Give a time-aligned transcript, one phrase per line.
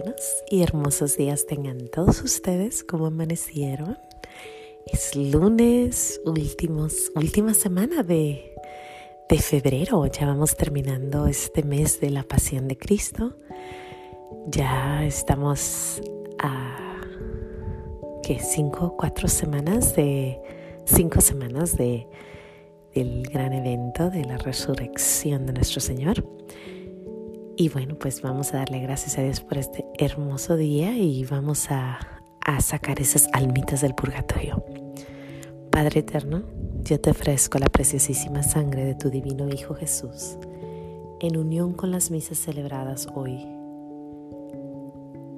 [0.00, 2.84] buenos y hermosos días tengan todos ustedes.
[2.84, 3.98] ¿Cómo amanecieron?
[4.86, 8.54] Es lunes, últimos, última semana de,
[9.28, 10.06] de febrero.
[10.06, 13.36] Ya vamos terminando este mes de la pasión de Cristo.
[14.46, 16.00] Ya estamos
[16.38, 17.00] a
[18.22, 18.38] ¿qué?
[18.38, 20.40] cinco, cuatro semanas de
[20.84, 22.06] cinco semanas de
[22.94, 26.24] del gran evento de la resurrección de nuestro Señor.
[27.60, 31.70] Y bueno, pues vamos a darle gracias a Dios por este hermoso día y vamos
[31.70, 31.98] a,
[32.40, 34.64] a sacar esas almitas del purgatorio.
[35.70, 36.44] Padre eterno,
[36.84, 40.38] yo te ofrezco la preciosísima sangre de tu divino Hijo Jesús,
[41.20, 43.44] en unión con las misas celebradas hoy,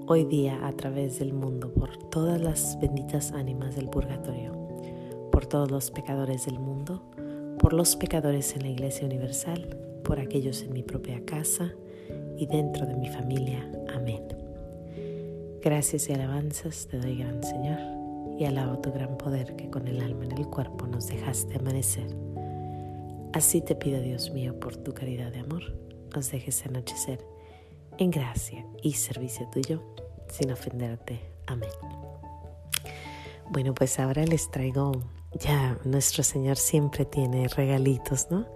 [0.07, 4.53] hoy día a través del mundo, por todas las benditas ánimas del purgatorio,
[5.33, 7.03] por todos los pecadores del mundo,
[7.59, 11.73] por los pecadores en la Iglesia Universal, por aquellos en mi propia casa,
[12.37, 13.71] y dentro de mi familia.
[13.95, 14.40] Amén.
[15.63, 17.79] Gracias y alabanzas te doy, gran Señor,
[18.39, 22.17] y alabo tu gran poder que con el alma en el cuerpo nos dejaste amanecer.
[23.35, 25.63] Así te pido, Dios mío, por tu caridad de amor,
[26.15, 27.23] nos dejes anochecer
[27.99, 29.83] en gracia y servicio tuyo,
[30.29, 31.21] sin ofenderte.
[31.47, 31.69] Amén.
[33.51, 34.93] Bueno, pues ahora les traigo,
[35.39, 38.47] ya nuestro Señor siempre tiene regalitos, ¿no?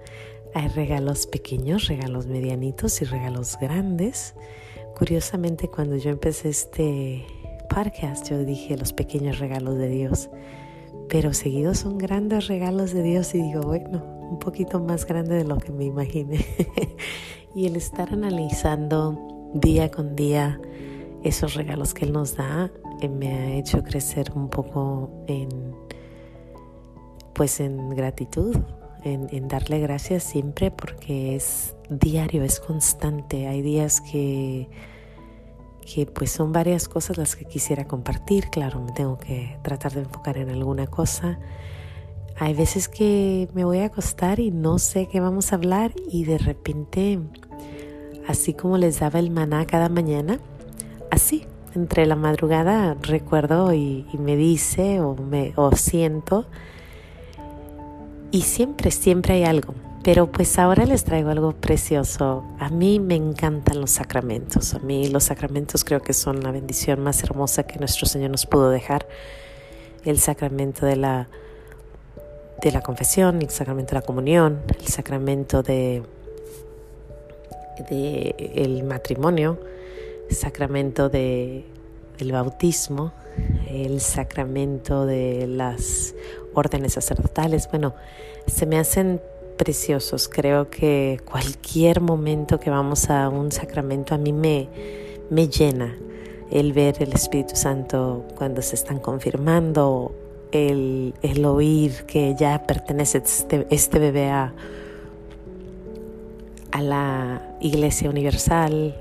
[0.54, 4.34] Hay regalos pequeños, regalos medianitos y regalos grandes.
[4.96, 7.26] Curiosamente, cuando yo empecé este
[7.68, 10.30] podcast, yo dije los pequeños regalos de Dios,
[11.08, 15.44] pero seguidos son grandes regalos de Dios y digo, bueno, un poquito más grande de
[15.44, 16.46] lo que me imaginé.
[17.56, 20.60] y el estar analizando día con día
[21.24, 22.70] esos regalos que Él nos da
[23.00, 25.74] eh, me ha hecho crecer un poco en,
[27.32, 28.56] pues en gratitud
[29.04, 33.46] en, darle gracias siempre porque es diario, es constante.
[33.46, 34.68] Hay días que,
[35.80, 38.48] que pues son varias cosas las que quisiera compartir.
[38.50, 41.38] Claro, me tengo que tratar de enfocar en alguna cosa.
[42.36, 46.24] Hay veces que me voy a acostar y no sé qué vamos a hablar y
[46.24, 47.20] de repente,
[48.26, 50.40] así como les daba el maná cada mañana,
[51.12, 51.46] así,
[51.76, 56.46] entre la madrugada recuerdo y, me dice o, me, o siento
[58.34, 59.74] y siempre, siempre hay algo.
[60.02, 62.44] Pero pues ahora les traigo algo precioso.
[62.58, 64.74] A mí me encantan los sacramentos.
[64.74, 68.44] A mí los sacramentos creo que son la bendición más hermosa que nuestro Señor nos
[68.44, 69.06] pudo dejar.
[70.04, 71.28] El sacramento de la,
[72.60, 76.02] de la confesión, el sacramento de la comunión, el sacramento de,
[77.88, 79.60] de el matrimonio,
[80.28, 81.66] el sacramento de,
[82.18, 83.12] del bautismo,
[83.68, 86.14] el sacramento de las
[86.54, 87.68] órdenes sacerdotales.
[87.70, 87.94] Bueno,
[88.46, 89.20] se me hacen
[89.56, 90.28] preciosos.
[90.28, 94.68] Creo que cualquier momento que vamos a un sacramento a mí me,
[95.30, 95.96] me llena
[96.50, 100.14] el ver el Espíritu Santo cuando se están confirmando,
[100.52, 104.54] el, el oír que ya pertenece este, este bebé a,
[106.70, 108.94] a la Iglesia Universal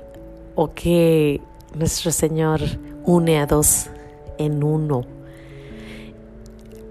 [0.56, 1.40] o que
[1.76, 2.60] nuestro Señor
[3.06, 3.86] une a dos
[4.38, 5.04] en uno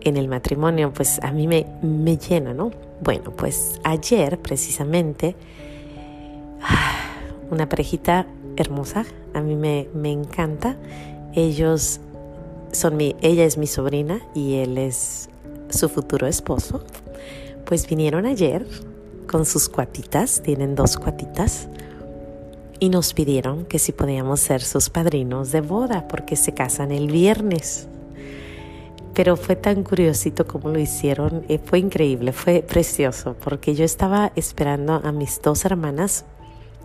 [0.02, 2.72] en el matrimonio, pues a mí me, me llena, ¿no?
[3.02, 5.36] Bueno, pues ayer precisamente
[7.52, 10.78] una parejita hermosa, a mí me, me encanta.
[11.34, 12.00] Ellos
[12.72, 15.30] son mi, ella es mi sobrina y él es
[15.70, 16.84] su futuro esposo.
[17.66, 18.68] Pues vinieron ayer
[19.28, 21.70] con sus cuatitas, tienen dos cuatitas,
[22.84, 27.08] y nos pidieron que si podíamos ser sus padrinos de boda porque se casan el
[27.08, 27.88] viernes.
[29.14, 34.34] Pero fue tan curiosito como lo hicieron, eh, fue increíble, fue precioso, porque yo estaba
[34.36, 36.26] esperando a mis dos hermanas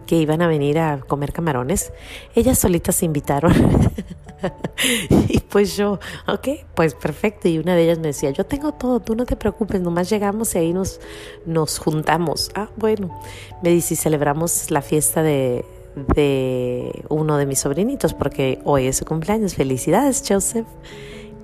[0.07, 1.93] que iban a venir a comer camarones.
[2.37, 3.53] Ellas solitas se invitaron.
[5.11, 5.99] y pues yo,
[6.29, 7.49] ok, pues perfecto.
[7.49, 10.55] Y una de ellas me decía, yo tengo todo, tú no te preocupes, nomás llegamos
[10.55, 11.01] y ahí nos,
[11.45, 12.53] nos juntamos.
[12.55, 13.21] Ah, bueno,
[13.65, 15.65] me dice, celebramos la fiesta de,
[16.07, 19.55] de uno de mis sobrinitos, porque hoy es su cumpleaños.
[19.55, 20.67] Felicidades, Joseph.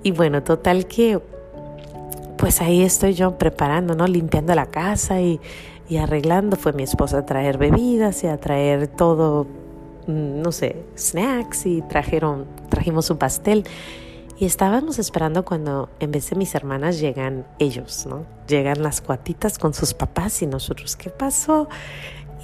[0.03, 1.19] Y bueno, total que,
[2.37, 4.07] pues ahí estoy yo preparando, ¿no?
[4.07, 5.39] Limpiando la casa y,
[5.89, 6.57] y arreglando.
[6.57, 9.47] Fue mi esposa a traer bebidas y a traer todo,
[10.07, 13.63] mm, no sé, snacks y trajeron, trajimos un pastel.
[14.37, 18.25] Y estábamos esperando cuando en vez de mis hermanas llegan ellos, ¿no?
[18.47, 21.69] Llegan las cuatitas con sus papás y nosotros, ¿qué pasó?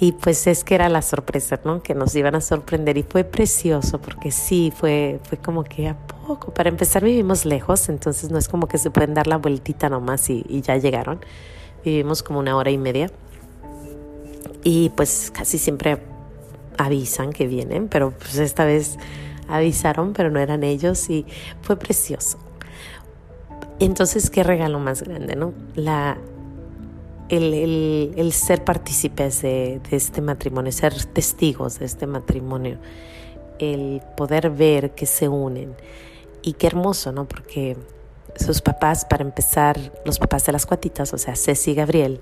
[0.02, 1.80] Y pues es que era la sorpresa, ¿no?
[1.80, 5.96] Que nos iban a sorprender y fue precioso porque sí, fue, fue como que a
[5.96, 6.52] poco.
[6.52, 10.28] Para empezar vivimos lejos, entonces no es como que se pueden dar la vueltita nomás
[10.28, 11.20] y, y ya llegaron.
[11.84, 13.12] Vivimos como una hora y media.
[14.64, 15.98] Y pues casi siempre
[16.78, 18.98] avisan que vienen, pero pues esta vez
[19.46, 21.26] avisaron, pero no eran ellos y
[21.60, 22.38] fue precioso.
[23.78, 25.52] Entonces, qué regalo más grande, ¿no?
[25.76, 26.18] La,
[27.36, 32.78] el, ser partícipes de, de, este matrimonio, ser testigos de este matrimonio,
[33.58, 35.74] el poder ver que se unen.
[36.42, 37.26] Y qué hermoso, ¿no?
[37.26, 37.76] Porque
[38.36, 42.20] sus papás, para empezar, los papás de las cuatitas, o sea, Ceci y Gabriel,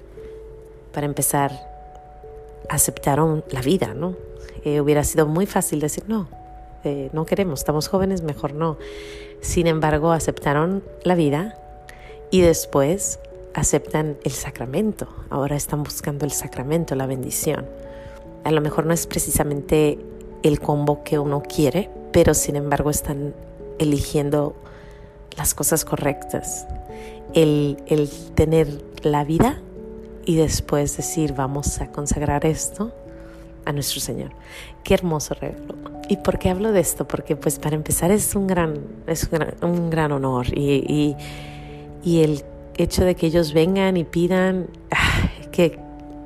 [0.92, 1.52] para empezar,
[2.68, 4.16] aceptaron la vida, ¿no?
[4.64, 6.28] Eh, hubiera sido muy fácil decir, no,
[6.84, 8.78] eh, no queremos, estamos jóvenes, mejor no.
[9.40, 11.56] Sin embargo, aceptaron la vida
[12.30, 13.18] y después
[13.55, 15.08] aceptan el sacramento.
[15.31, 17.67] Ahora están buscando el sacramento, la bendición.
[18.44, 19.99] A lo mejor no es precisamente
[20.43, 23.35] el combo que uno quiere, pero sin embargo están
[23.79, 24.55] eligiendo
[25.37, 26.67] las cosas correctas.
[27.35, 29.61] El, el tener la vida
[30.25, 32.93] y después decir vamos a consagrar esto
[33.64, 34.31] a nuestro Señor.
[34.85, 35.75] Qué hermoso regalo.
[36.08, 37.06] ¿Y por qué hablo de esto?
[37.06, 39.29] Porque pues para empezar es un gran, es
[39.62, 41.17] un gran, honor y,
[42.02, 42.43] y, el
[42.82, 44.68] hecho de que ellos vengan y pidan,
[45.52, 45.78] que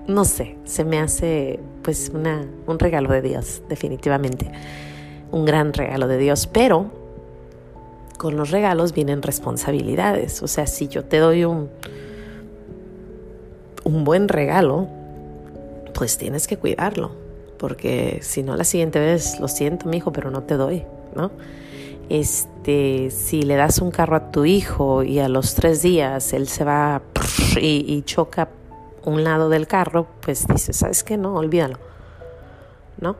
[0.06, 4.50] no sé, se me hace pues una, un regalo de Dios, definitivamente.
[5.30, 6.90] Un gran regalo de Dios, pero
[8.18, 10.42] con los regalos vienen responsabilidades.
[10.42, 11.68] O sea, si yo te doy un,
[13.84, 14.88] un buen regalo,
[15.94, 17.12] pues tienes que cuidarlo,
[17.58, 20.84] porque si no la siguiente vez, lo siento, mi hijo, pero no te doy,
[21.14, 21.30] ¿no?
[22.08, 26.48] Este, si le das un carro a tu hijo y a los tres días él
[26.48, 27.02] se va
[27.60, 28.48] y, choca
[29.04, 31.16] un lado del carro, pues dices, ¿sabes qué?
[31.16, 31.78] No, olvídalo,
[33.00, 33.16] ¿no?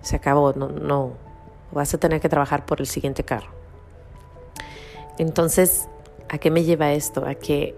[0.00, 1.12] Se acabó, no, no,
[1.72, 3.50] vas a tener que trabajar por el siguiente carro.
[5.18, 5.88] Entonces,
[6.28, 7.26] ¿a qué me lleva esto?
[7.26, 7.76] A que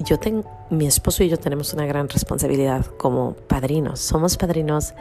[0.00, 4.00] yo tengo, mi esposo y yo tenemos una gran responsabilidad como padrinos.
[4.00, 4.94] Somos padrinos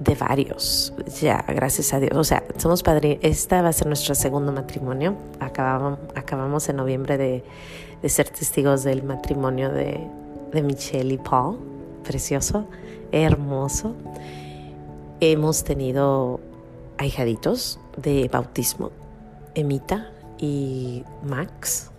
[0.00, 2.12] de varios, ya, gracias a Dios.
[2.14, 5.16] O sea, somos padrinos, esta va a ser nuestro segundo matrimonio.
[5.40, 7.44] Acabamos, acabamos en noviembre de,
[8.02, 10.00] de ser testigos del matrimonio de,
[10.52, 11.58] de Michelle y Paul.
[12.04, 12.66] Precioso,
[13.10, 13.94] hermoso.
[15.20, 16.40] Hemos tenido
[16.98, 18.90] ahijaditos de bautismo,
[19.54, 21.90] Emita y Max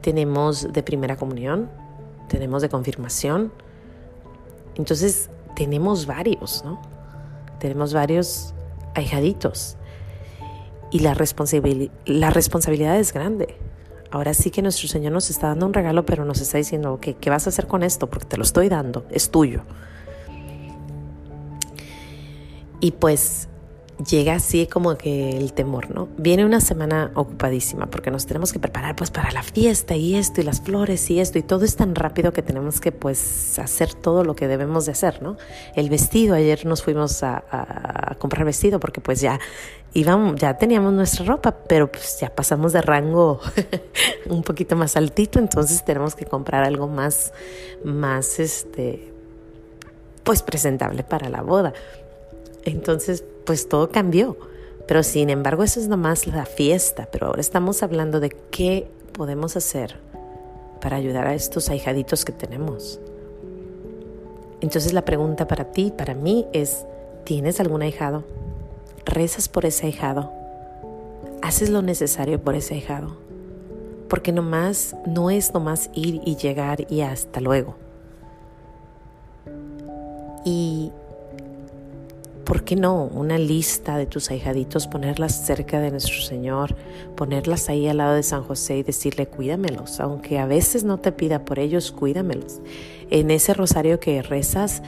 [0.00, 1.68] tenemos de primera comunión,
[2.28, 3.52] tenemos de confirmación.
[4.76, 5.30] Entonces,
[5.60, 6.80] tenemos varios, ¿no?
[7.58, 8.54] Tenemos varios
[8.94, 9.76] ahijaditos.
[10.90, 11.14] Y la,
[12.06, 13.58] la responsabilidad es grande.
[14.10, 17.28] Ahora sí que nuestro Señor nos está dando un regalo, pero nos está diciendo, ¿qué
[17.28, 18.06] vas a hacer con esto?
[18.06, 19.60] Porque te lo estoy dando, es tuyo.
[22.80, 23.49] Y pues
[24.08, 26.08] llega así como que el temor, ¿no?
[26.16, 30.40] Viene una semana ocupadísima porque nos tenemos que preparar pues para la fiesta y esto
[30.40, 33.94] y las flores y esto y todo es tan rápido que tenemos que pues hacer
[33.94, 35.36] todo lo que debemos de hacer, ¿no?
[35.74, 39.40] El vestido, ayer nos fuimos a, comprar vestido porque pues ya
[39.94, 43.40] íbamos, ya teníamos nuestra ropa, pero pues ya pasamos de rango
[44.26, 47.32] un poquito más altito, entonces tenemos que comprar algo más,
[47.84, 49.12] más este,
[50.22, 51.72] pues presentable para la boda.
[52.64, 54.36] Entonces, pues todo cambió.
[54.86, 57.08] Pero sin embargo, eso es nomás la fiesta.
[57.10, 59.98] Pero ahora estamos hablando de qué podemos hacer
[60.80, 63.00] para ayudar a estos ahijaditos que tenemos.
[64.60, 66.86] Entonces la pregunta para ti, para mí es,
[67.24, 68.22] ¿tienes algún ahijado?
[69.04, 70.30] ¿Rezas por ese ahijado?
[71.42, 73.16] ¿Haces lo necesario por ese ahijado?
[74.08, 77.74] Porque nomás no es nomás ir y llegar y hasta luego.
[80.44, 80.92] Y
[82.50, 83.04] ¿por qué no?
[83.04, 86.74] Una lista de tus ahijaditos, ponerlas cerca de nuestro Señor,
[87.14, 91.12] ponerlas ahí al lado de San José y decirle, cuídamelos, aunque a veces no te
[91.12, 92.58] pida por ellos, cuídamelos.
[93.08, 94.82] En ese rosario que rezas,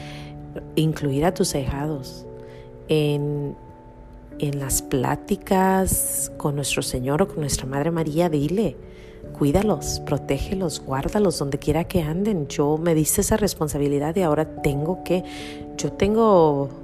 [0.74, 2.26] incluir a tus ahijados.
[2.88, 3.54] En,
[4.40, 8.76] en las pláticas con nuestro Señor o con nuestra Madre María, dile,
[9.38, 12.48] cuídalos, protégelos, guárdalos donde quiera que anden.
[12.48, 15.22] Yo me diste esa responsabilidad y ahora tengo que,
[15.76, 16.82] yo tengo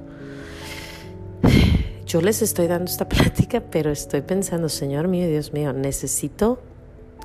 [2.08, 6.58] yo les estoy dando esta plática, pero estoy pensando, Señor mío, Dios mío, necesito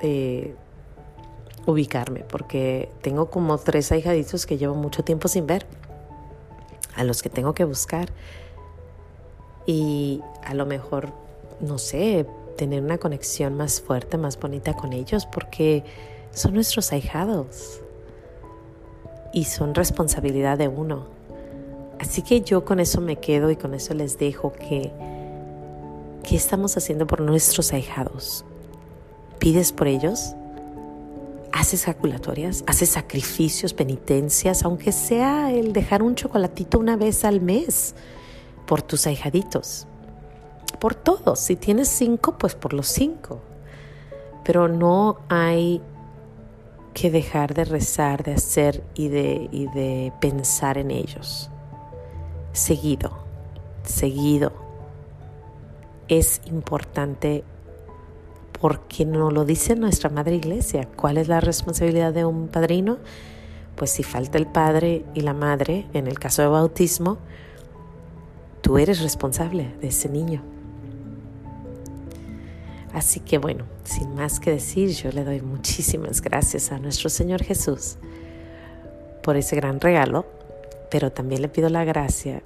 [0.01, 0.53] eh,
[1.65, 5.65] ubicarme porque tengo como tres ahijaditos que llevo mucho tiempo sin ver,
[6.95, 8.09] a los que tengo que buscar.
[9.65, 11.13] Y a lo mejor,
[11.61, 15.85] no sé, tener una conexión más fuerte, más bonita con ellos, porque
[16.31, 17.79] son nuestros ahijados
[19.31, 21.12] y son responsabilidad de uno.
[21.99, 24.91] Así que yo con eso me quedo y con eso les dejo que,
[26.23, 28.45] ¿qué estamos haciendo por nuestros ahijados?
[29.39, 30.35] ¿Pides por ellos?
[31.51, 32.63] ¿Haces jaculatorias?
[32.67, 37.95] ¿Haces sacrificios, penitencias, aunque sea el dejar un chocolatito una vez al mes?
[38.65, 39.87] por tus ahijaditos,
[40.79, 41.39] por todos.
[41.39, 43.39] Si tienes cinco, pues por los cinco.
[44.43, 45.81] Pero no hay
[46.93, 51.49] que dejar de rezar, de hacer y de, y de pensar en ellos.
[52.53, 53.11] Seguido,
[53.83, 54.53] seguido.
[56.07, 57.43] Es importante
[58.61, 60.87] porque nos lo dice nuestra Madre Iglesia.
[60.95, 62.99] ¿Cuál es la responsabilidad de un padrino?
[63.75, 67.17] Pues si falta el padre y la madre, en el caso de bautismo,
[68.61, 70.43] tú eres responsable de ese niño.
[72.93, 77.43] Así que bueno, sin más que decir, yo le doy muchísimas gracias a nuestro Señor
[77.43, 77.97] Jesús
[79.23, 80.27] por ese gran regalo,
[80.93, 82.43] pero también le pido la gracia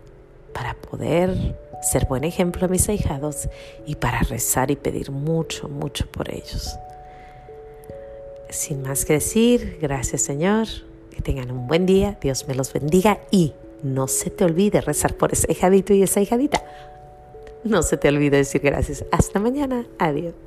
[0.53, 3.49] para poder ser buen ejemplo a mis ahijados
[3.85, 6.79] y para rezar y pedir mucho, mucho por ellos.
[8.49, 10.65] Sin más que decir, gracias Señor,
[11.13, 13.51] que tengan un buen día, Dios me los bendiga y
[13.83, 16.63] no se te olvide rezar por ese hijadito y esa hijadita.
[17.65, 19.03] No se te olvide decir gracias.
[19.11, 19.85] Hasta mañana.
[19.99, 20.46] Adiós.